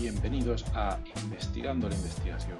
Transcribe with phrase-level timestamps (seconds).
[0.00, 2.56] Bienvenidos a Investigando la Investigación,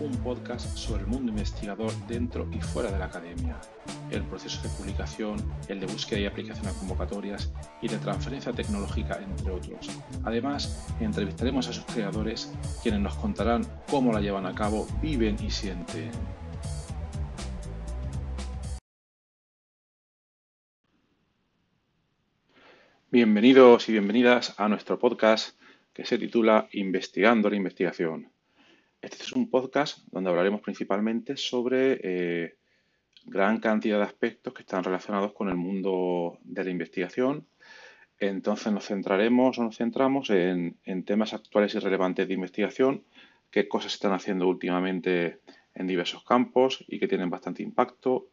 [0.00, 3.60] un podcast sobre el mundo investigador dentro y fuera de la academia,
[4.10, 5.36] el proceso de publicación,
[5.68, 9.90] el de búsqueda y aplicación a convocatorias y de transferencia tecnológica, entre otros.
[10.24, 12.50] Además, entrevistaremos a sus creadores,
[12.82, 16.10] quienes nos contarán cómo la llevan a cabo, viven y sienten.
[23.10, 25.54] Bienvenidos y bienvenidas a nuestro podcast
[25.92, 28.30] que se titula Investigando la Investigación.
[29.00, 32.56] Este es un podcast donde hablaremos principalmente sobre eh,
[33.26, 37.46] gran cantidad de aspectos que están relacionados con el mundo de la investigación.
[38.18, 43.04] Entonces nos centraremos o nos centramos en, en temas actuales y relevantes de investigación,
[43.50, 45.40] qué cosas se están haciendo últimamente
[45.74, 48.28] en diversos campos y que tienen bastante impacto.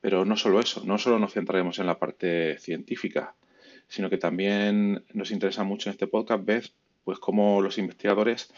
[0.00, 3.34] Pero no solo eso, no solo nos centraremos en la parte científica,
[3.88, 6.70] sino que también nos interesa mucho en este podcast ver
[7.10, 8.54] pues cómo los investigadores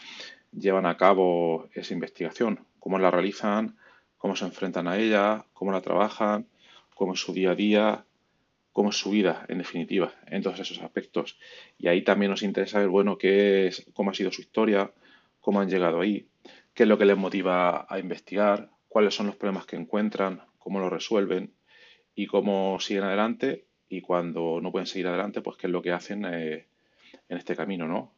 [0.51, 3.77] llevan a cabo esa investigación, cómo la realizan,
[4.15, 6.45] cómo se enfrentan a ella, cómo la trabajan,
[6.93, 8.05] cómo es su día a día,
[8.71, 11.39] cómo es su vida, en definitiva, en todos esos aspectos.
[11.79, 14.91] Y ahí también nos interesa ver, bueno, qué es, cómo ha sido su historia,
[15.41, 16.27] cómo han llegado ahí,
[16.75, 20.79] qué es lo que les motiva a investigar, cuáles son los problemas que encuentran, cómo
[20.79, 21.55] lo resuelven
[22.13, 25.91] y cómo siguen adelante y cuando no pueden seguir adelante, pues qué es lo que
[25.91, 26.67] hacen eh,
[27.29, 28.13] en este camino, ¿no?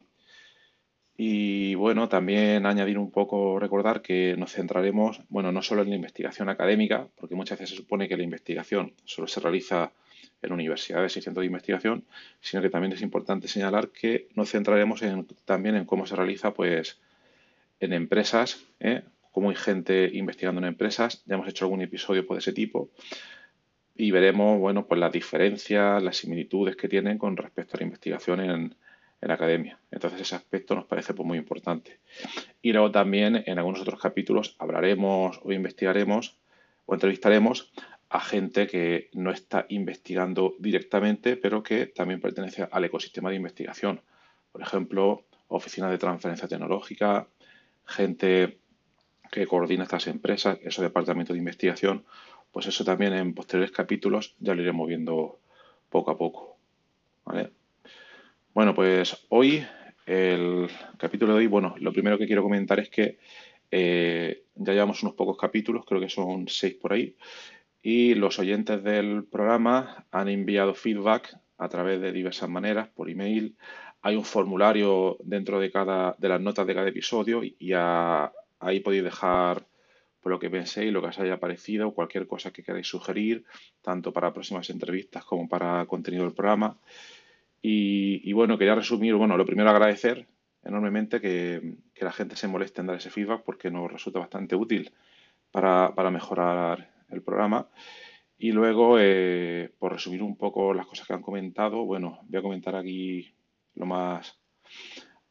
[1.16, 5.96] Y bueno, también añadir un poco, recordar que nos centraremos, bueno, no solo en la
[5.96, 9.92] investigación académica, porque muchas veces se supone que la investigación solo se realiza
[10.42, 12.04] en universidades y centros de investigación,
[12.40, 16.52] sino que también es importante señalar que nos centraremos en, también en cómo se realiza,
[16.52, 17.00] pues,
[17.80, 19.02] en empresas, ¿eh?
[19.32, 21.22] cómo hay gente investigando en empresas.
[21.26, 22.90] Ya hemos hecho algún episodio pues, de ese tipo
[23.94, 28.40] y veremos, bueno, pues las diferencias, las similitudes que tienen con respecto a la investigación
[28.40, 28.74] en,
[29.20, 29.78] en la academia.
[29.90, 32.00] Entonces ese aspecto nos parece pues, muy importante.
[32.62, 36.38] Y luego también en algunos otros capítulos hablaremos o investigaremos
[36.86, 37.72] o entrevistaremos
[38.08, 44.00] a gente que no está investigando directamente, pero que también pertenece al ecosistema de investigación.
[44.52, 47.28] Por ejemplo, oficinas de transferencia tecnológica,
[47.84, 48.58] gente
[49.30, 52.04] que coordina estas empresas, esos departamentos de investigación,
[52.52, 55.40] pues eso también en posteriores capítulos ya lo iremos viendo
[55.90, 56.56] poco a poco.
[57.24, 57.50] ¿vale?
[58.56, 59.66] Bueno, pues hoy,
[60.06, 63.18] el capítulo de hoy, bueno, lo primero que quiero comentar es que
[63.70, 67.14] eh, ya llevamos unos pocos capítulos, creo que son seis por ahí,
[67.82, 73.58] y los oyentes del programa han enviado feedback a través de diversas maneras, por email.
[74.00, 79.04] Hay un formulario dentro de cada de las notas de cada episodio y ahí podéis
[79.04, 79.66] dejar
[80.22, 83.44] por lo que penséis, lo que os haya parecido, cualquier cosa que queráis sugerir,
[83.82, 86.78] tanto para próximas entrevistas como para contenido del programa.
[87.62, 90.26] Y, bueno, quería resumir, bueno, lo primero agradecer
[90.62, 94.92] enormemente que, la gente se moleste en dar ese feedback porque nos resulta bastante útil
[95.50, 97.68] para, mejorar el programa.
[98.38, 102.42] Y luego, eh, por resumir un poco las cosas que han comentado, bueno, voy a
[102.42, 103.34] comentar aquí
[103.74, 104.38] lo más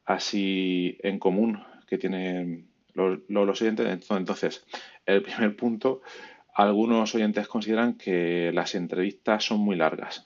[0.05, 4.09] así en común que tienen los, los oyentes.
[4.09, 4.65] Entonces,
[5.05, 6.01] el primer punto,
[6.55, 10.25] algunos oyentes consideran que las entrevistas son muy largas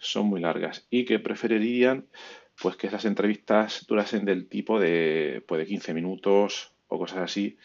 [0.00, 2.08] son muy largas y que preferirían
[2.60, 7.56] pues que esas entrevistas durasen del tipo de, pues, de 15 minutos o cosas así,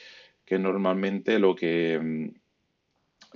[0.45, 2.27] que normalmente lo que, mm,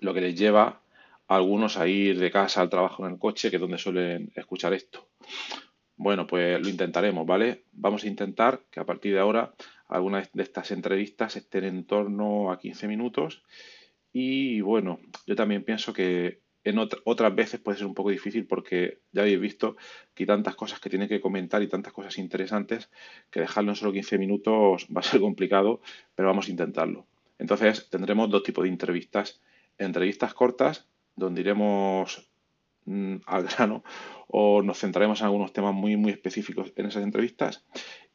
[0.02, 0.82] lo que les lleva
[1.28, 4.32] a algunos a ir de casa al trabajo en el coche, que es donde suelen
[4.36, 5.10] escuchar esto.
[5.98, 7.66] Bueno, pues lo intentaremos, ¿vale?
[7.74, 9.54] Vamos a intentar que a partir de ahora
[9.90, 13.44] algunas de estas entrevistas estén en torno a 15 minutos.
[14.14, 19.00] Y bueno, yo también pienso que en otras veces puede ser un poco difícil porque
[19.12, 19.78] ya habéis visto
[20.14, 22.90] que tantas cosas que tiene que comentar y tantas cosas interesantes
[23.30, 25.82] que dejarlo en solo 15 minutos va a ser complicado,
[26.16, 27.08] pero vamos a intentarlo.
[27.38, 29.42] Entonces tendremos dos tipos de entrevistas.
[29.78, 32.30] Entrevistas cortas, donde iremos
[32.86, 33.84] mm, al grano
[34.28, 37.66] o nos centraremos en algunos temas muy, muy específicos en esas entrevistas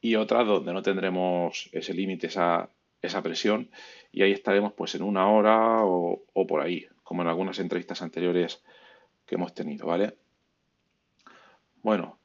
[0.01, 2.71] y otras donde no tendremos ese límite, esa,
[3.01, 3.71] esa presión
[4.13, 8.65] y ahí estaremos pues en una hora o por ahí, como en algunas entrevistas anteriores
[9.27, 10.17] que hemos tenido, ¿vale?
[11.83, 12.19] Bueno,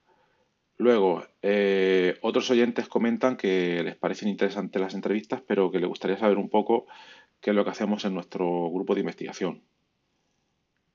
[0.77, 6.17] luego, eh, otros oyentes comentan que les parecen interesantes las entrevistas, pero que les gustaría
[6.17, 6.87] saber un poco
[7.41, 9.61] qué es lo que hacemos en nuestro grupo de investigación,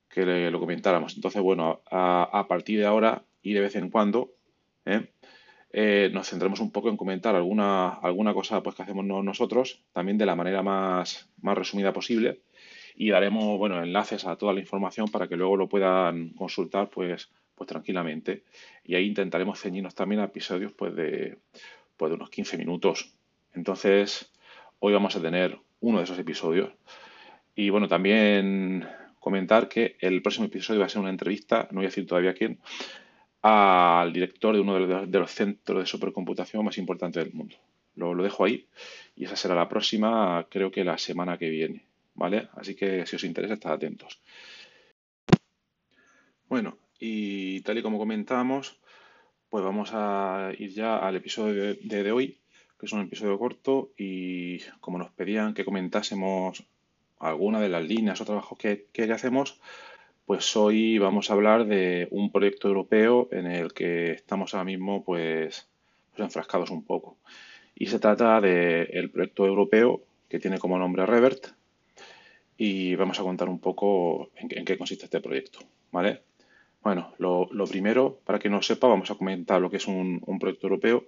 [0.09, 1.15] que lo comentáramos.
[1.15, 4.33] Entonces, bueno, a, partir de ahora y de vez en cuando,
[4.85, 5.11] ¿eh?
[5.77, 10.17] Eh, nos centremos un poco en comentar alguna, alguna cosa pues, que hacemos nosotros, también
[10.17, 12.39] de la manera más, más resumida posible
[12.95, 17.29] y daremos bueno, enlaces a toda la información para que luego lo puedan consultar pues,
[17.53, 18.43] pues tranquilamente.
[18.83, 21.37] Y ahí intentaremos ceñirnos también a episodios pues, de,
[21.97, 23.13] pues de unos 15 minutos.
[23.53, 24.31] Entonces,
[24.79, 26.71] hoy vamos a tener uno de esos episodios.
[27.55, 28.87] Y bueno, también
[29.19, 32.33] comentar que el próximo episodio va a ser una entrevista, no voy a decir todavía
[32.33, 32.59] quién,
[33.41, 37.55] al director de uno de los, centros de supercomputación más importantes del mundo.
[37.95, 38.67] Lo, lo, dejo ahí
[39.15, 42.49] y esa será la próxima, creo que la semana que viene, ¿vale?
[42.53, 44.19] Así que si os interesa, estad atentos.
[46.47, 48.79] Bueno, y tal y como comentábamos,
[49.49, 52.39] pues vamos a ir ya al episodio de, hoy,
[52.79, 56.63] que es un episodio corto y como nos pedían que comentásemos
[57.19, 59.59] alguna de las líneas o trabajos que, que hacemos,
[60.25, 65.03] pues hoy vamos a hablar de un proyecto europeo en el que estamos ahora mismo
[65.03, 65.67] pues,
[66.11, 67.17] pues enfrascados un poco.
[67.75, 71.47] Y se trata del proyecto europeo que tiene como nombre Revert
[72.57, 75.59] y vamos a contar un poco en, qué consiste este proyecto,
[75.91, 76.23] ¿vale?
[76.81, 80.67] Bueno, lo, primero, para que no sepa, vamos a comentar lo que es un, proyecto
[80.67, 81.05] europeo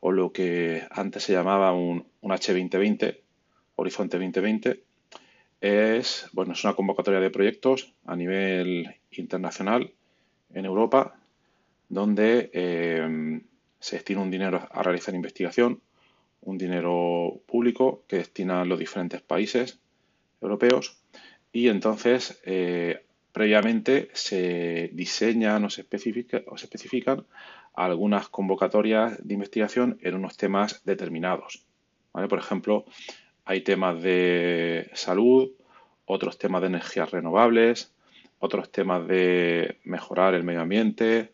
[0.00, 3.18] o lo que antes se llamaba un, H2020,
[3.76, 4.82] Horizonte 2020.
[5.60, 9.92] Es, bueno, es una convocatoria de proyectos a nivel internacional
[10.54, 11.20] en Europa,
[11.90, 13.42] donde eh,
[13.78, 15.82] se destina un dinero a realizar investigación,
[16.40, 19.79] un dinero público que destinan los diferentes países
[20.40, 20.98] europeos
[21.52, 27.26] y entonces eh, Previamente se diseñan o se, o se especifican
[27.74, 31.64] algunas convocatorias de investigación en unos temas determinados.
[32.12, 32.86] Por ejemplo,
[33.44, 35.52] hay temas de salud,
[36.06, 37.94] otros temas de energías renovables,
[38.40, 41.32] otros temas de mejorar el medio ambiente.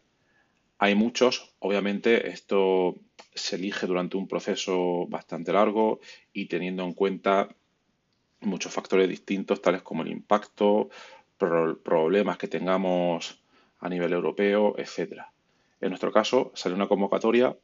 [0.77, 2.97] Hay muchos, obviamente esto
[3.35, 6.01] se elige durante un proceso bastante largo
[6.35, 7.49] y teniendo en cuenta
[8.41, 10.91] muchos factores distintos, tales como el impacto,
[11.39, 13.43] problemas que tengamos
[13.81, 15.33] a nivel europeo, etcétera.
[15.81, 17.57] En nuestro caso, sale una convocatoria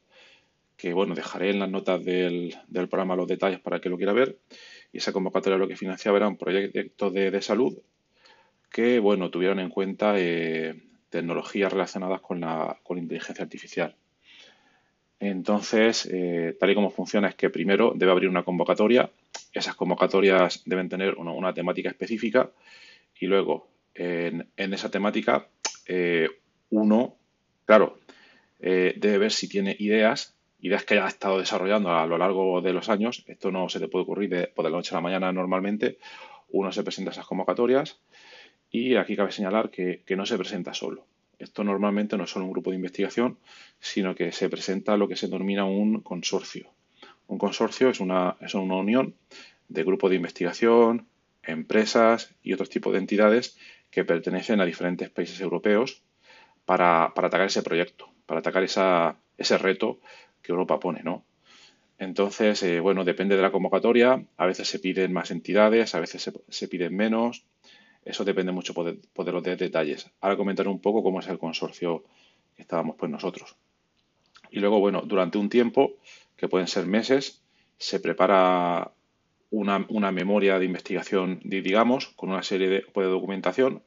[0.77, 4.39] que, bueno, dejaré en las notas del, programa los detalles para que lo quiera ver.
[4.91, 7.77] Y esa convocatoria lo que financiaba era un proyecto de, salud
[8.69, 13.95] que, bueno, tuvieron en cuenta eh, tecnologías relacionadas con la, con inteligencia artificial.
[15.23, 19.09] Entonces, eh, tal y como funciona es que primero debe abrir una convocatoria.
[19.53, 22.51] Esas convocatorias deben tener una temática específica
[23.17, 25.47] y luego, en, esa temática,
[25.87, 26.27] eh,
[26.71, 27.15] uno,
[27.63, 27.99] claro,
[28.59, 32.73] eh, debe ver si tiene ideas, ideas que haya estado desarrollando a lo largo de
[32.73, 33.23] los años.
[33.25, 35.99] Esto no se te puede ocurrir de, por la noche a la mañana normalmente.
[36.49, 37.97] Uno se presenta a esas convocatorias
[38.69, 41.05] y aquí cabe señalar que, no se presenta solo.
[41.43, 43.37] Esto normalmente no es solo un grupo de investigación,
[43.79, 46.69] sino que se presenta lo que se denomina un consorcio.
[47.27, 49.15] Un consorcio es una, es una unión
[49.67, 51.07] de grupos de investigación,
[51.43, 53.57] empresas y otros tipos de entidades
[53.91, 56.01] que pertenecen a diferentes países europeos
[56.65, 59.99] para, atacar ese proyecto, para atacar esa, ese reto
[60.41, 61.23] que Europa pone, ¿no?
[61.97, 66.31] Entonces, eh, bueno, depende de la convocatoria, a veces se piden más entidades, a veces
[66.49, 67.45] se, piden menos,
[68.05, 70.09] eso depende mucho de, de, los detalles.
[70.21, 72.03] Ahora comentaré un poco cómo es el consorcio
[72.55, 73.55] que estábamos pues nosotros.
[74.51, 75.93] Y luego, bueno, durante un tiempo,
[76.35, 77.41] que pueden ser meses,
[77.77, 78.91] se prepara
[79.49, 83.83] una, memoria de investigación, digamos, con una serie de, de documentación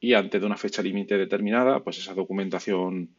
[0.00, 3.10] y antes de una fecha límite determinada, pues esa documentación,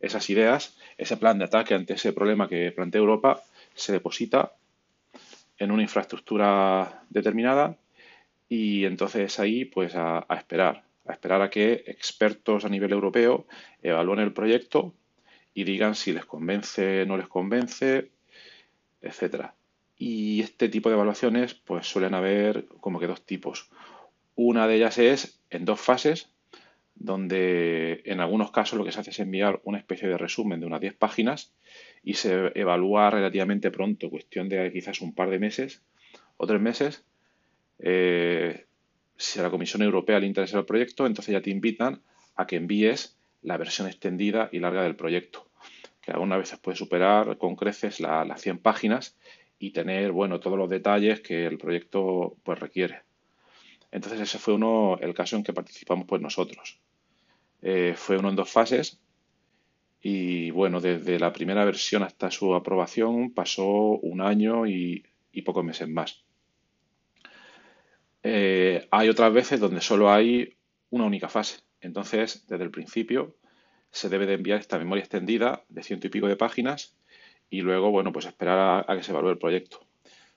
[0.00, 3.42] esas ideas, ese plan de ataque ante ese problema que plantea Europa
[3.74, 4.52] se deposita
[5.58, 7.76] en una infraestructura determinada
[8.48, 13.46] y entonces ahí pues a, a esperar, a esperar a que expertos a nivel europeo
[13.82, 14.94] evalúen el proyecto
[15.54, 18.10] y digan si les convence, no les convence,
[19.00, 19.54] etcétera.
[19.96, 23.70] Y este tipo de evaluaciones pues suelen haber como que dos tipos.
[24.36, 26.30] Una de ellas es en dos fases,
[26.94, 30.66] donde en algunos casos lo que se hace es enviar una especie de resumen de
[30.66, 31.52] unas 10 páginas
[32.02, 35.82] y se evalúa relativamente pronto, cuestión de quizás un par de meses
[36.36, 37.04] o tres meses.
[37.78, 38.66] Eh,
[39.16, 42.02] si a la Comisión Europea le interesa el proyecto, entonces ya te invitan
[42.36, 45.48] a que envíes la versión extendida y larga del proyecto,
[46.00, 49.16] que algunas veces puede superar con creces las 100 páginas
[49.58, 53.02] y tener, bueno, todos los detalles que el proyecto pues requiere.
[53.90, 56.80] Entonces ese fue uno, el caso en que participamos pues nosotros.
[57.62, 59.00] Eh, fue uno en dos fases
[60.00, 65.04] y bueno, desde la primera versión hasta su aprobación pasó un año y,
[65.44, 66.24] pocos meses más.
[68.22, 70.56] Eh, hay otras veces donde solo hay
[70.90, 71.60] una única fase.
[71.80, 73.36] Entonces, desde el principio
[73.90, 76.96] se debe de enviar esta memoria extendida de ciento y pico de páginas
[77.50, 79.80] y luego, bueno, pues esperar a, que se evalúe el proyecto.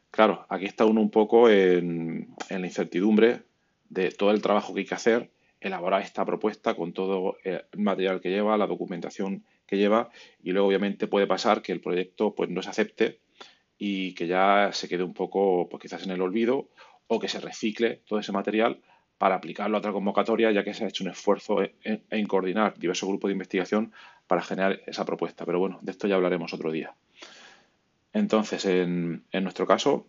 [0.10, 3.44] Claro, aquí está uno un poco en, la incertidumbre
[3.90, 8.20] de todo el trabajo que hay que hacer elaborar esta propuesta con todo el material
[8.20, 10.10] que lleva, la documentación que lleva
[10.42, 13.20] y luego obviamente puede pasar que el proyecto pues no se acepte
[13.78, 16.70] y que ya se quede un poco pues quizás en el olvido
[17.14, 18.80] o que se recicle todo ese material
[19.18, 23.10] para aplicarlo a otra convocatoria ya que se ha hecho un esfuerzo en, coordinar diversos
[23.10, 23.92] grupos de investigación
[24.28, 25.46] para generar esa propuesta.
[25.46, 26.96] Pero bueno, de esto ya hablaremos otro día.
[28.14, 30.08] Entonces, en, nuestro caso,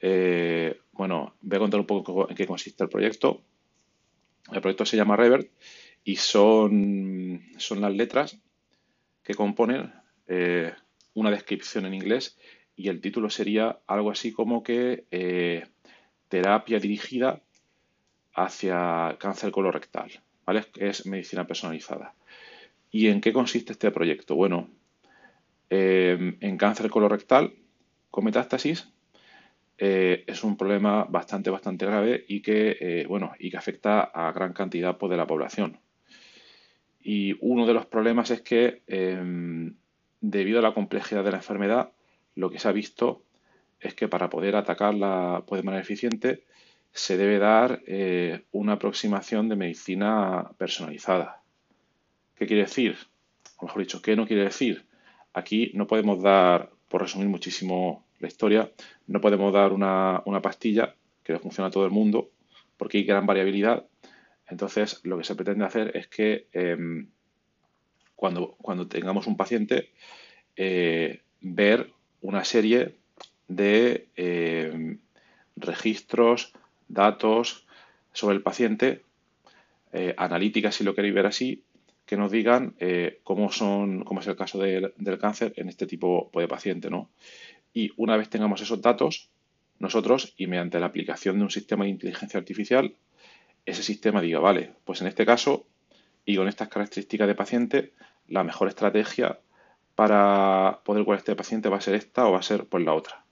[0.00, 3.42] eh, bueno, voy a contar un poco en qué consiste el proyecto.
[4.50, 5.50] El proyecto se llama Revert
[6.04, 8.38] y son, son las letras
[9.22, 9.92] que componen
[10.26, 10.72] eh,
[11.12, 12.38] una descripción en inglés
[12.78, 15.66] y el título sería algo así como que eh,
[16.28, 17.42] terapia dirigida
[18.34, 20.10] hacia cáncer colorectal,
[20.46, 20.64] ¿vale?
[20.76, 22.14] Es medicina personalizada.
[22.90, 24.34] ¿Y en qué consiste este proyecto?
[24.34, 24.68] Bueno,
[25.70, 27.54] eh, en cáncer colorectal
[28.10, 28.88] con metástasis
[29.80, 34.98] es un problema bastante, bastante grave y que, bueno, y que afecta a gran cantidad
[34.98, 35.78] pues, de la población.
[37.00, 39.76] Y uno de los problemas es que, em,
[40.20, 41.92] debido a la complejidad de la enfermedad,
[42.34, 43.22] lo que se ha visto
[43.80, 46.44] es que para poder atacarla pues, de manera eficiente
[46.92, 51.42] se debe dar eh, una aproximación de medicina personalizada.
[52.34, 52.96] ¿Qué quiere decir?
[53.58, 54.86] O mejor dicho, ¿qué no quiere decir?
[55.32, 58.70] Aquí no podemos dar, por resumir muchísimo la historia,
[59.06, 62.30] no podemos dar una, una pastilla que le funcione a todo el mundo
[62.76, 63.86] porque hay gran variabilidad
[64.48, 67.08] entonces, lo que se pretende hacer es que em,
[68.16, 69.90] cuando, cuando, tengamos un paciente,
[70.56, 72.96] eh, ver una serie
[73.48, 74.98] de em,
[75.56, 76.52] registros,
[76.88, 77.66] datos
[78.12, 79.02] sobre el paciente,
[79.92, 81.62] eh, analíticas si lo queréis ver así,
[82.06, 86.30] que nos digan eh, cómo son, cómo es el caso del cáncer en este tipo
[86.34, 87.10] de paciente, ¿no?
[87.74, 89.28] Y una vez tengamos esos datos,
[89.78, 92.94] nosotros, y mediante la aplicación de un sistema de inteligencia artificial,
[93.66, 95.66] ese sistema diga, vale, pues en este caso
[96.24, 97.92] y con estas características de paciente,
[98.26, 99.38] la mejor estrategia
[99.94, 102.94] para poder curar este paciente va a ser esta o va a ser pues la
[102.94, 103.24] otra.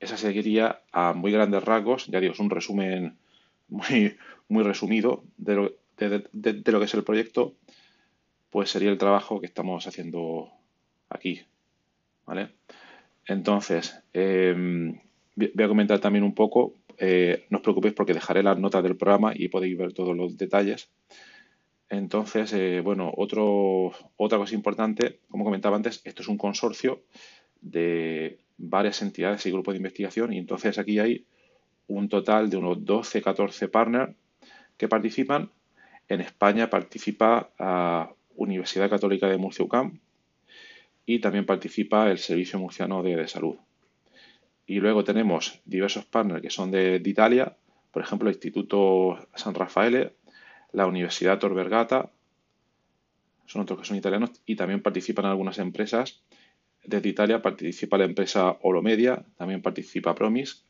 [0.00, 3.16] Esa seguiría a muy grandes rasgos, ya digo, es un resumen
[3.68, 4.16] muy,
[4.48, 7.54] muy resumido de lo, de, lo que es el proyecto,
[8.50, 10.50] pues sería el trabajo que estamos haciendo
[11.08, 11.42] aquí.
[12.26, 12.50] ¿Vale?
[13.26, 14.98] Entonces, em,
[15.36, 18.96] voy a comentar también un poco eh, no os preocupéis porque dejaré las notas del
[18.96, 20.90] programa y podéis ver todos los detalles.
[21.88, 27.02] Entonces, eh, bueno, otra cosa importante, como comentaba antes, esto es un consorcio
[27.60, 31.26] de varias entidades y grupos de investigación y entonces aquí hay
[31.86, 34.14] un total de unos 12, 14 partners
[34.76, 35.50] que participan.
[36.08, 40.00] En España participa la Universidad Católica de Murcia UCAM
[41.06, 43.56] y también participa el Servicio Murciano de Salud.
[44.66, 47.56] Y luego tenemos diversos partners que son de, Italia,
[47.90, 50.14] por ejemplo, el Instituto San Raffaele,
[50.72, 52.10] la Universidad Tor Vergata,
[53.46, 56.22] son otros que son italianos, y también participan algunas empresas.
[56.84, 60.64] Desde Italia participa la empresa Olomedia, también participa Promis,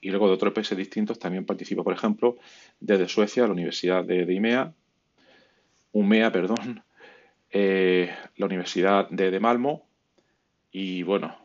[0.00, 2.36] y luego de otros países distintos también participa, por ejemplo,
[2.80, 4.72] desde Suecia, la Universidad de, IMEA,
[5.92, 6.82] UMEA, perdón,
[7.50, 9.86] eh, la Universidad de, de Malmo,
[10.70, 11.36] y bueno,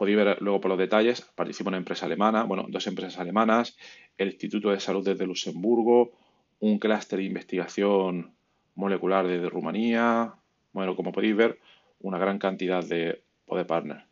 [0.00, 3.76] Podéis ver luego por los detalles, participa una empresa alemana, bueno, dos empresas alemanas,
[4.16, 6.12] el Instituto de Salud desde Luxemburgo,
[6.60, 8.34] un clúster de investigación
[8.76, 10.36] molecular desde Rumanía,
[10.72, 11.58] bueno, como podéis ver,
[12.00, 14.04] una gran cantidad de, de partners.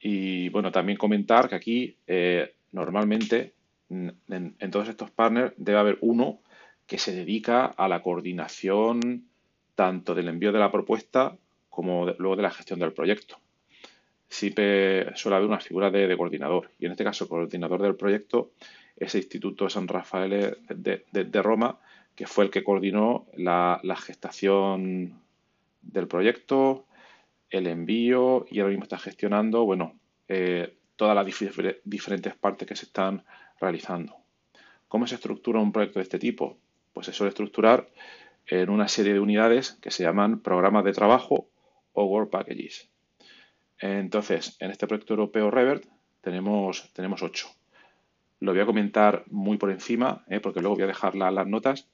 [0.00, 3.52] Y bueno, también comentar que aquí eh, normalmente
[3.88, 6.40] en, todos estos partners debe haber uno
[6.86, 9.28] que se dedica a la coordinación
[9.74, 11.36] tanto del envío de la propuesta
[11.70, 13.38] como luego de la gestión del proyecto
[14.32, 16.70] siempre suele haber una figura de, coordinador.
[16.78, 18.52] Y en este caso, coordinador del proyecto
[18.96, 21.78] es el Instituto San Rafael de, Roma,
[22.14, 25.20] que fue el que coordinó la, gestación
[25.82, 26.86] del proyecto,
[27.50, 29.98] el envío y ahora mismo está gestionando, bueno,
[30.28, 31.26] eh, todas las
[31.84, 33.24] diferentes partes que se están
[33.60, 34.16] realizando.
[34.88, 36.58] ¿Cómo se estructura un proyecto de este tipo?
[36.92, 37.88] Pues se suele estructurar
[38.46, 41.48] en una serie de unidades que se llaman programas de trabajo
[41.92, 42.88] o work packages.
[43.78, 45.84] Entonces, en este proyecto europeo Revert
[46.20, 47.48] tenemos, tenemos ocho.
[48.40, 50.40] Lo voy a comentar muy por encima, ¿eh?
[50.40, 51.88] porque luego voy a dejar las notas.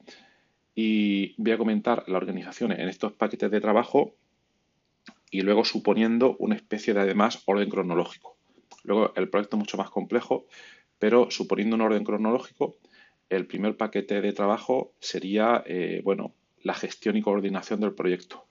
[0.81, 4.15] Y voy a comentar la organización en estos paquetes de trabajo
[5.29, 8.37] y luego suponiendo una especie de además orden cronológico.
[8.85, 10.47] Luego el proyecto es mucho más complejo,
[11.01, 12.77] pero suponiendo un orden cronológico,
[13.29, 16.33] el primer paquete de trabajo sería eh, bueno,
[16.63, 18.47] la gestión y coordinación del proyecto.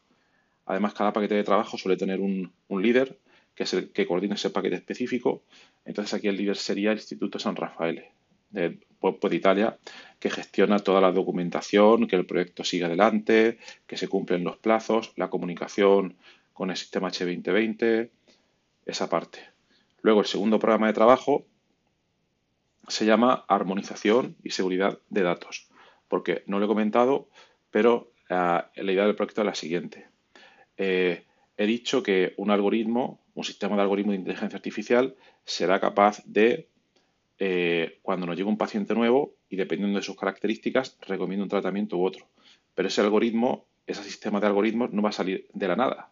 [0.65, 3.17] Además, cada paquete de trabajo suele tener un, un líder
[3.55, 5.43] que es el que coordina ese paquete específico.
[5.85, 8.03] Entonces aquí el líder sería el Instituto San Rafael.
[8.49, 9.77] De, pues, de Italia,
[10.19, 15.13] que gestiona toda la documentación, que el proyecto siga adelante, que se cumplen los plazos,
[15.15, 16.17] la comunicación
[16.53, 18.09] con el sistema H2020,
[18.85, 19.39] esa parte.
[20.01, 21.45] Luego, el segundo programa de trabajo
[22.87, 25.67] se llama Armonización y Seguridad de Datos,
[26.07, 27.29] porque no lo he comentado,
[27.69, 30.07] pero eh, la idea del proyecto es la siguiente.
[30.77, 31.25] Eh,
[31.57, 36.69] he dicho que un algoritmo, un sistema de algoritmo de inteligencia artificial, será capaz de,
[37.39, 41.97] eh, cuando nos llegue un paciente nuevo y dependiendo de sus características, recomienda un tratamiento
[41.97, 42.27] u otro.
[42.73, 46.11] Pero ese algoritmo, ese sistema de algoritmos no va a salir de la nada.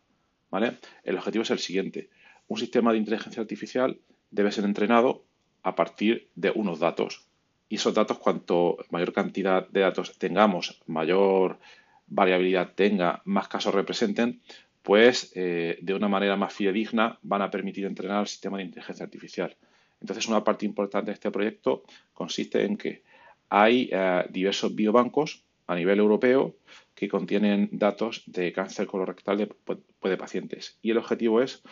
[0.50, 0.78] ¿vale?
[1.04, 2.10] El objetivo es el siguiente.
[2.48, 4.00] Un sistema de inteligencia artificial
[4.32, 5.26] debe ser entrenado
[5.64, 7.28] a partir de unos datos.
[7.68, 11.60] Y esos datos, cuanto mayor cantidad de datos tengamos, mayor
[12.08, 14.42] variabilidad tenga, más casos representen,
[14.84, 19.04] pues eh, de una manera más fidedigna van a permitir entrenar el sistema de inteligencia
[19.04, 19.58] artificial.
[20.02, 21.84] Entonces, una parte importante de este proyecto
[22.14, 23.04] consiste en que
[23.50, 26.56] hay eh, diversos biobancos a nivel europeo
[26.94, 30.78] que contienen datos de cáncer colorectal de, pues, de pacientes.
[30.82, 31.64] Y el objetivo es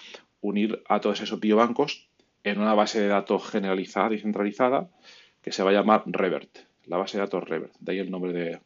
[0.42, 2.10] unir a todos esos biobancos
[2.44, 4.90] en una base de datos generalizada y centralizada
[5.42, 8.34] que se va a llamar Revert, la base de datos Revert, de ahí el nombre
[8.34, 8.60] de,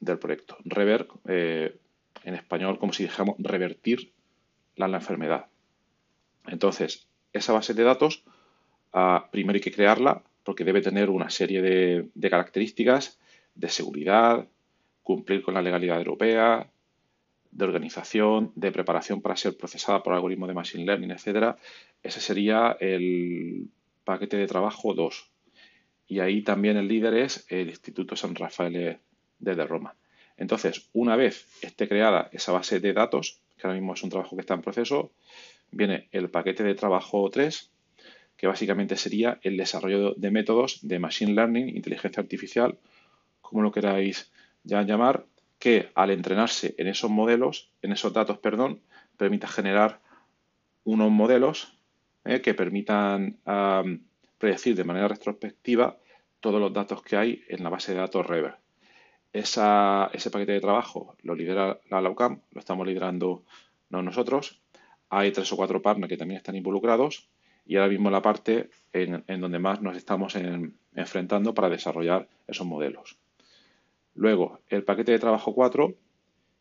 [0.00, 0.56] del proyecto.
[0.64, 1.76] Revert, eh,
[2.24, 4.12] en español, como si dijéramos revertir
[4.76, 5.46] la, enfermedad.
[6.46, 8.24] Entonces, esa base de datos,
[9.30, 13.18] primero hay que crearla porque debe tener una serie de, de características
[13.54, 14.48] de seguridad,
[15.02, 16.70] cumplir con la legalidad europea,
[17.50, 21.56] de organización, de preparación para ser procesada por algoritmos de Machine Learning, etcétera.
[22.02, 23.68] Ese sería el
[24.04, 25.30] paquete de trabajo 2.
[26.08, 28.98] Y ahí también el líder es el Instituto San Rafael
[29.38, 29.96] de Roma.
[30.38, 34.36] Entonces, una vez esté creada esa base de datos, que ahora mismo es un trabajo
[34.36, 35.10] que está en proceso,
[35.72, 37.70] viene el paquete de trabajo 3,
[38.38, 42.78] que básicamente sería el desarrollo de métodos de Machine Learning, inteligencia artificial,
[43.42, 44.30] como lo queráis
[44.62, 45.26] ya llamar,
[45.58, 48.80] que al entrenarse en esos modelos, en esos datos, perdón,
[49.16, 50.00] permita generar
[50.84, 51.76] unos modelos
[52.24, 53.40] eh, que permitan
[54.38, 55.98] predecir de manera retrospectiva
[56.38, 58.54] todos los datos que hay en la base de datos Rever.
[59.32, 63.42] ese paquete de trabajo lo lidera la LAUCAM, lo estamos liderando
[63.90, 64.60] no nosotros.
[65.10, 67.28] Hay tres o cuatro partners que también están involucrados
[67.68, 70.34] y ahora mismo la parte en, donde más nos estamos
[70.94, 73.18] enfrentando para desarrollar esos modelos.
[74.14, 75.94] Luego, el paquete de trabajo 4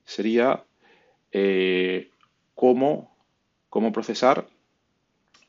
[0.04, 0.66] sería
[1.32, 2.10] eh,
[2.54, 3.16] cómo,
[3.94, 4.48] procesar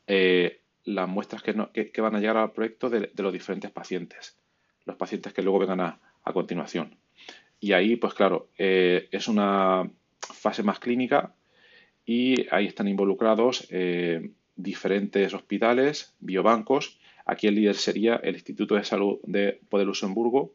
[0.07, 4.39] eh, las muestras que, van a llegar al proyecto de, los diferentes pacientes,
[4.85, 6.01] los pacientes que luego vengan a,
[6.33, 6.99] continuación.
[7.59, 9.91] Y ahí, pues claro, eh, es una
[10.21, 11.35] fase más clínica
[12.05, 13.67] y ahí están involucrados
[14.59, 16.99] diferentes hospitales, biobancos.
[17.25, 20.53] Aquí el líder sería el Instituto de Salud de, de Luxemburgo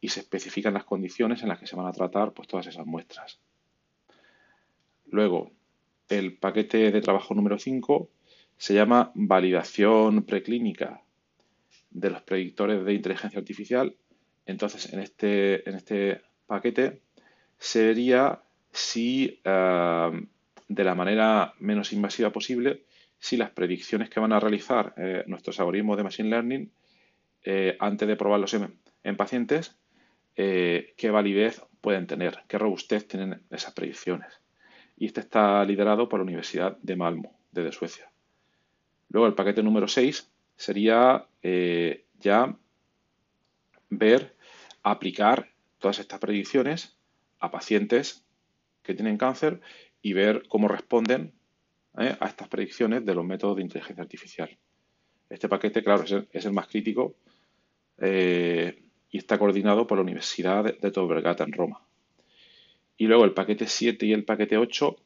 [0.00, 2.86] y se especifican las condiciones en las que se van a tratar pues, todas esas
[2.86, 3.38] muestras.
[5.10, 5.50] Luego,
[6.08, 8.08] el paquete de trabajo número 5
[8.56, 11.02] se llama validación preclínica
[11.90, 13.96] de los predictores de inteligencia artificial.
[14.46, 17.00] Entonces, en este, en este paquete
[17.58, 20.26] se vería si, eh,
[20.68, 22.84] de la manera menos invasiva posible,
[23.20, 26.72] si las predicciones que van a realizar eh, nuestros algoritmos de Machine Learning
[27.44, 29.76] eh, antes de probarlos en pacientes
[30.36, 34.40] eh, qué validez pueden tener, qué robustez tienen esas predicciones.
[34.96, 38.10] Y este está liderado por la Universidad de Malmo, desde Suecia.
[39.10, 41.26] Luego el paquete número 6 sería
[42.18, 42.56] ya
[43.88, 44.36] ver,
[44.82, 46.96] aplicar todas estas predicciones
[47.38, 48.24] a pacientes
[48.82, 49.60] que tienen cáncer
[50.02, 51.32] y ver cómo responden
[51.98, 54.56] eh, a estas predicciones de los métodos de inteligencia artificial.
[55.28, 57.14] Este paquete, claro, es el, más crítico
[58.02, 61.82] y está coordinado por la Universidad de Vergata en Roma.
[63.00, 64.96] Y luego el paquete 7 y el paquete 8,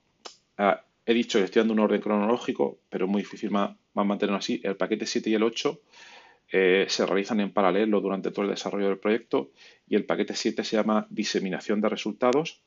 [0.59, 4.38] ah, he dicho que estoy dando un orden cronológico, pero es muy difícil más, mantenerlo
[4.38, 4.61] así.
[4.64, 5.81] El paquete 7 y el 8
[6.51, 9.53] eh, se realizan en paralelo durante todo el desarrollo del proyecto
[9.87, 12.62] y el paquete 7 se llama diseminación de resultados.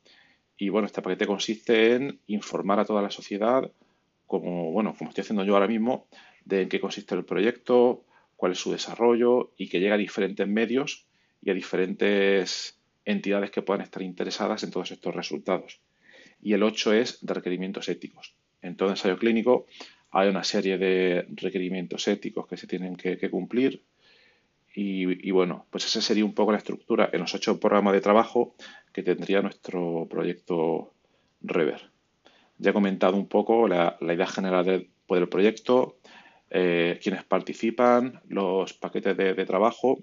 [0.58, 3.70] Y bueno, este paquete consiste en informar a toda la sociedad,
[4.28, 6.08] como, bueno, como estoy haciendo yo ahora mismo,
[6.46, 10.48] de en qué consiste el proyecto, cuál es su desarrollo y que llega a diferentes
[10.48, 11.08] medios
[11.42, 15.82] y a diferentes entidades que puedan estar interesadas en todos estos resultados.
[16.42, 18.36] Y el 8 es de requerimientos éticos.
[18.62, 19.66] En todo ensayo clínico
[20.12, 23.84] hay una serie de requerimientos éticos que se tienen que, cumplir.
[24.74, 28.56] Y, bueno, pues esa sería un poco la estructura en los ocho programas de trabajo
[28.94, 30.94] que tendría nuestro proyecto
[31.42, 31.97] Rever.
[32.58, 35.98] Ya he comentado un poco la, idea general del, proyecto,
[36.50, 40.00] eh, quienes participan, los paquetes de trabajo.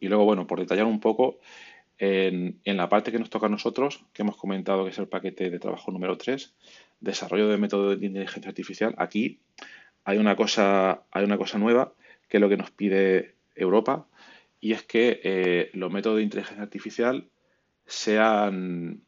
[0.00, 1.38] Y luego, bueno, por detallar un poco,
[2.04, 5.50] en, la parte que nos toca a nosotros, que hemos comentado que es el paquete
[5.50, 6.52] de trabajo número 3,
[7.00, 9.40] desarrollo de métodos de inteligencia artificial, aquí
[10.02, 11.94] hay una cosa, hay una cosa nueva
[12.28, 14.08] que es lo que nos pide Europa,
[14.58, 17.28] y es que eh, los métodos de inteligencia artificial
[17.86, 19.02] sean,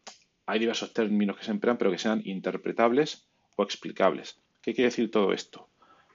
[0.47, 3.27] hay diversos términos que se emplean, pero que sean interpretables
[3.57, 4.39] o explicables.
[4.63, 5.69] ¿Qué quiere decir todo esto?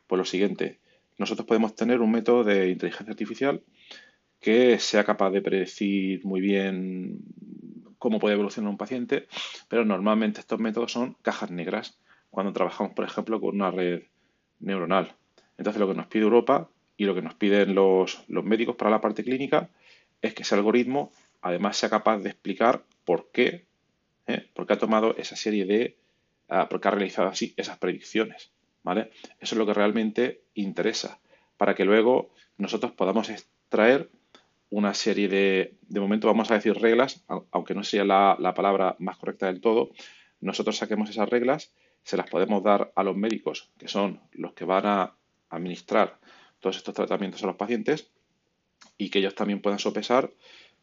[0.07, 0.79] Pues lo siguiente,
[1.17, 3.61] nosotros podemos tener un método de inteligencia artificial
[4.39, 7.19] que sea capaz de predecir muy bien
[7.97, 9.27] cómo puede evolucionar un paciente,
[9.67, 14.03] pero normalmente estos métodos son cajas negras cuando trabajamos, por ejemplo, con una red
[14.59, 15.13] neuronal.
[15.57, 19.01] Entonces, lo que nos pide Europa y lo que nos piden los, médicos para la
[19.01, 19.69] parte clínica
[20.21, 21.11] es que ese algoritmo
[21.41, 23.65] además sea capaz de explicar por qué,
[24.29, 24.49] ¿eh?
[24.53, 25.97] por qué ha tomado esa serie de,
[26.49, 28.51] uh, por qué ha realizado así esas predicciones.
[28.83, 29.11] ¿vale?
[29.39, 31.19] Eso es lo que realmente interesa,
[31.57, 34.09] para que luego nosotros podamos extraer
[34.69, 38.95] una serie de, de momento vamos a decir reglas, aunque no sea la, la, palabra
[38.99, 39.89] más correcta del todo,
[40.41, 44.65] nosotros saquemos esas reglas, se las podemos dar a los médicos, que son los que
[44.65, 45.15] van a
[45.49, 46.19] administrar
[46.59, 48.11] todos estos tratamientos a los pacientes,
[48.97, 50.31] y que ellos también puedan sopesar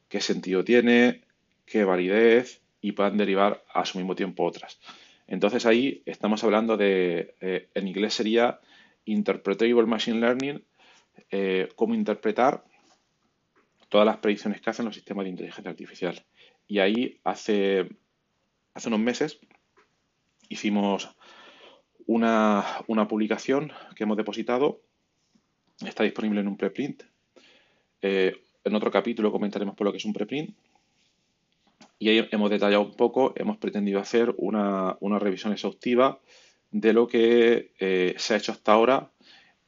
[0.09, 1.23] qué sentido tiene,
[1.65, 4.79] qué validez, y puedan derivar a su mismo tiempo otras.
[5.27, 8.61] Entonces ahí estamos hablando de, eh, en inglés sería
[9.05, 10.65] Interpretable Machine Learning,
[11.31, 12.65] eh, cómo interpretar
[13.89, 16.25] todas las predicciones que hacen los sistemas de inteligencia artificial.
[16.67, 17.89] Y ahí hace,
[18.75, 19.41] hace unos meses
[20.49, 21.17] hicimos
[22.07, 24.81] una, publicación que hemos depositado,
[25.85, 27.03] está disponible en un preprint.
[28.03, 30.57] Eh, en otro capítulo comentaremos por lo que es un preprint.
[31.99, 36.21] Y ahí hemos detallado un poco, hemos pretendido hacer una, revisión exhaustiva
[36.71, 39.11] de lo que eh, se ha hecho hasta ahora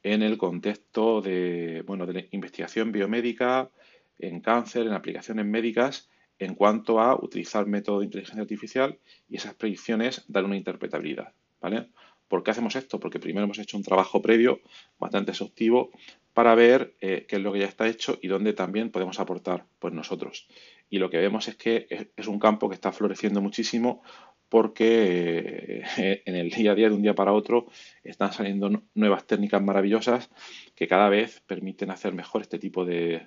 [0.02, 3.70] en el contexto de, bueno, de la investigación biomédica,
[4.18, 9.54] en cáncer, en aplicaciones médicas, en cuanto a utilizar método de inteligencia artificial y esas
[9.54, 11.32] predicciones dar una interpretabilidad.
[11.60, 11.88] ¿vale?
[12.28, 13.00] ¿Por qué hacemos esto?
[13.00, 14.60] Porque primero hemos hecho un trabajo previo
[14.98, 15.90] bastante exhaustivo
[16.34, 19.66] para ver eh, qué es lo que ya está hecho y dónde también podemos aportar
[19.78, 20.46] pues nosotros.
[20.90, 24.02] Y lo que vemos es que es un campo que está floreciendo muchísimo
[24.48, 27.66] porque eh, en el día a día, de un día para otro,
[28.02, 30.30] están saliendo nuevas técnicas maravillosas
[30.74, 33.26] que cada vez permiten hacer mejor este tipo de,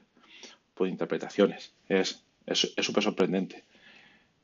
[0.85, 1.73] de interpretaciones.
[1.87, 3.63] Es súper sorprendente.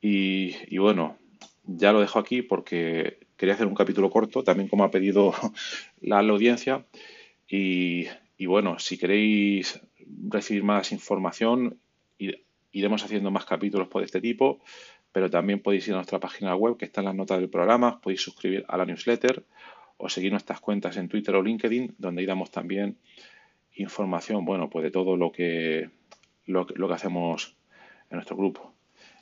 [0.02, 1.18] Y, bueno,
[1.66, 5.34] ya lo dejo aquí porque quería hacer un capítulo corto, también como ha pedido
[6.02, 6.86] la, audiencia.
[7.48, 8.08] Y,
[8.46, 9.82] bueno, si queréis
[10.30, 11.80] recibir más información,
[12.72, 14.60] iremos haciendo más capítulos por este tipo,
[15.12, 18.00] pero también podéis ir a nuestra página web que está en las notas del programa,
[18.02, 19.44] podéis suscribir a la newsletter
[19.98, 22.98] o seguir nuestras cuentas en Twitter o LinkedIn, donde ahí damos también
[23.76, 25.90] información, bueno, pues de todo lo que
[26.48, 27.56] lo, que hacemos
[28.10, 28.74] en nuestro grupo.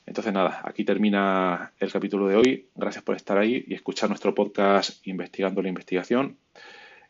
[0.06, 2.68] Entonces nada, aquí termina el capítulo de hoy.
[2.74, 6.38] Gracias por estar ahí y escuchar nuestro podcast Investigando la Investigación.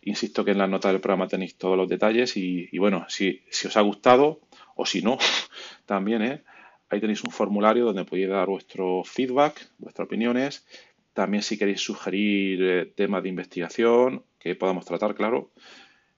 [0.00, 3.76] Insisto que en la nota del programa tenéis todos los detalles y, bueno, si, os
[3.76, 4.40] ha gustado
[4.76, 5.18] o si no,
[5.86, 6.42] también, ¿eh?
[6.88, 10.64] ahí tenéis un formulario donde podéis dar vuestro feedback, vuestras opiniones.
[11.12, 15.50] También si queréis sugerir eh, temas de investigación que podamos tratar, claro,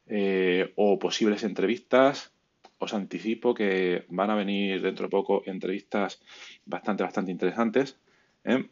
[0.06, 2.32] eh, o posibles entrevistas
[2.78, 6.22] os anticipo que van a venir dentro de poco entrevistas
[6.64, 7.98] bastante, bastante interesantes.
[8.44, 8.68] ¿eh?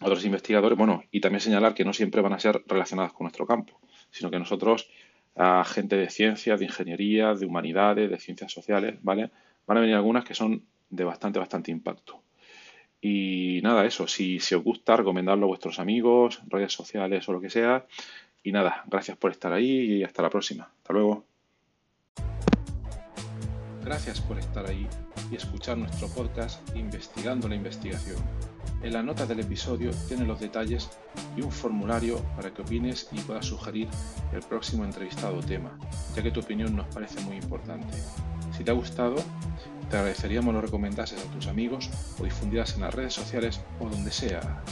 [0.00, 3.46] Otros investigadores, bueno, y también señalar que no siempre van a ser relacionadas con nuestro
[3.46, 4.90] campo, sino que nosotros,
[5.36, 9.30] a gente de ciencias, de ingeniería, de humanidades, de ciencias sociales, ¿vale?
[9.66, 12.22] Van a venir algunas que son de bastante, bastante impacto.
[13.00, 17.40] Y nada, eso, si, si os gusta, recomendadlo a vuestros amigos, redes sociales o lo
[17.40, 17.86] que sea.
[18.44, 20.70] Y nada, gracias por estar ahí y hasta la próxima.
[20.76, 21.24] Hasta luego.
[23.84, 24.86] Gracias por estar ahí
[25.32, 28.18] y escuchar nuestro podcast Investigando la Investigación.
[28.82, 30.90] En la nota del episodio tiene los detalles
[31.36, 33.88] y un formulario para que opines y puedas sugerir
[34.32, 35.78] el próximo entrevistado o tema,
[36.14, 37.96] ya que tu opinión nos parece muy importante.
[38.56, 39.16] Si te ha gustado,
[39.90, 41.88] te agradeceríamos lo recomendases a tus amigos
[42.20, 44.62] o difundieras en las redes sociales o donde sea.